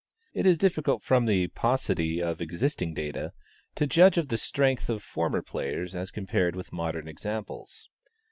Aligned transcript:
It 0.33 0.47
is 0.47 0.57
difficult, 0.57 1.03
from 1.03 1.27
the 1.27 1.49
paucity 1.49 2.23
of 2.23 2.41
existing 2.41 2.95
data, 2.95 3.33
to 3.75 3.85
judge 3.85 4.17
of 4.17 4.29
the 4.29 4.35
strength 4.37 4.89
of 4.89 5.03
former 5.03 5.43
players 5.43 5.93
as 5.93 6.09
compared 6.09 6.55
with 6.55 6.73
modern 6.73 7.07
examples. 7.07 7.87